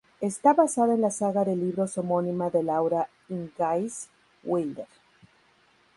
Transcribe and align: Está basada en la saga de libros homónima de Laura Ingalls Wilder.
Está 0.19 0.55
basada 0.55 0.95
en 0.95 1.01
la 1.01 1.11
saga 1.11 1.45
de 1.45 1.55
libros 1.55 1.95
homónima 1.95 2.49
de 2.49 2.63
Laura 2.63 3.07
Ingalls 3.29 4.09
Wilder. 4.43 4.87